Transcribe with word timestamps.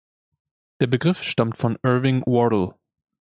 Der 0.79 0.87
Begriff 0.87 1.21
stammt 1.21 1.59
von 1.59 1.77
Irving 1.83 2.21
Wardle. 2.25 2.73